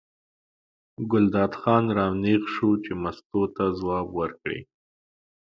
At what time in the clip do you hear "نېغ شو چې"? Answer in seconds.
2.21-2.91